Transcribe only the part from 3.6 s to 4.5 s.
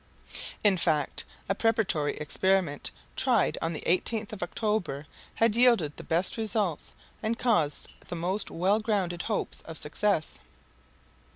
on the 18th of